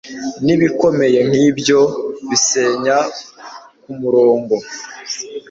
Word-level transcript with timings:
Nibikomeye 0.45 1.19
nkibyo 1.29 1.79
bisenya 2.29 2.97
kumurongo 3.83 4.55